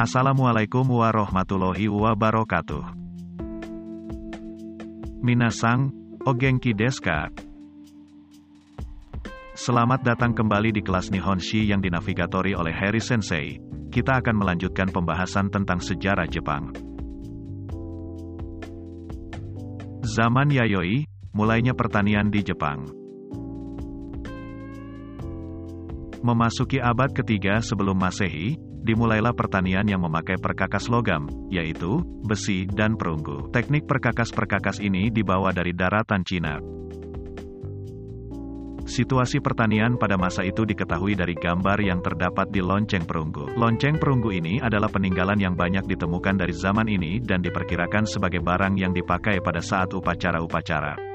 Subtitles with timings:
[0.00, 2.88] Assalamualaikum warahmatullahi wabarakatuh.
[5.20, 5.92] Minasang,
[6.24, 7.28] Ogenki Deska.
[9.52, 13.60] Selamat datang kembali di kelas Nihonshi yang dinavigatori oleh Harry Sensei.
[13.92, 16.72] Kita akan melanjutkan pembahasan tentang sejarah Jepang.
[20.00, 21.04] Zaman Yayoi,
[21.36, 22.88] mulainya pertanian di Jepang.
[26.24, 33.48] Memasuki abad ketiga sebelum Masehi, dimulailah pertanian yang memakai perkakas logam, yaitu besi dan perunggu.
[33.52, 36.80] Teknik perkakas-perkakas ini dibawa dari daratan Cina.
[38.90, 43.54] Situasi pertanian pada masa itu diketahui dari gambar yang terdapat di lonceng perunggu.
[43.54, 48.74] Lonceng perunggu ini adalah peninggalan yang banyak ditemukan dari zaman ini dan diperkirakan sebagai barang
[48.74, 51.09] yang dipakai pada saat upacara-upacara.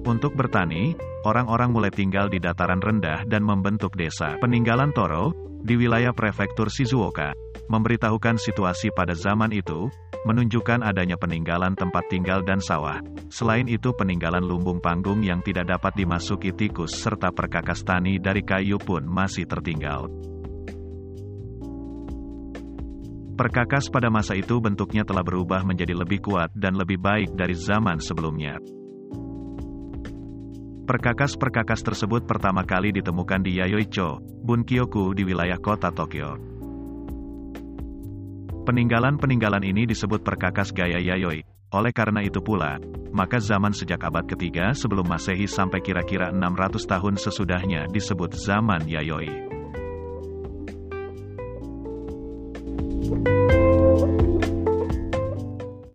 [0.00, 0.96] Untuk bertani,
[1.28, 4.40] orang-orang mulai tinggal di dataran rendah dan membentuk desa.
[4.40, 7.36] Peninggalan Toro, di wilayah prefektur Shizuoka,
[7.68, 9.92] memberitahukan situasi pada zaman itu,
[10.24, 13.00] menunjukkan adanya peninggalan tempat tinggal dan sawah.
[13.28, 18.80] Selain itu peninggalan lumbung panggung yang tidak dapat dimasuki tikus serta perkakas tani dari kayu
[18.80, 20.08] pun masih tertinggal.
[23.36, 27.96] Perkakas pada masa itu bentuknya telah berubah menjadi lebih kuat dan lebih baik dari zaman
[27.96, 28.60] sebelumnya.
[30.90, 36.34] Perkakas-perkakas tersebut pertama kali ditemukan di Yayoicho, Bunkyoku di wilayah kota Tokyo.
[38.66, 41.46] Peninggalan-peninggalan ini disebut perkakas gaya Yayoi.
[41.70, 42.82] Oleh karena itu pula,
[43.14, 49.49] maka zaman sejak abad ketiga sebelum masehi sampai kira-kira 600 tahun sesudahnya disebut zaman Yayoi.